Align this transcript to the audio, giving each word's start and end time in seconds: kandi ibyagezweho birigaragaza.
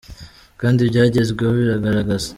kandi 0.59 0.79
ibyagezweho 0.81 1.51
birigaragaza. 1.57 2.27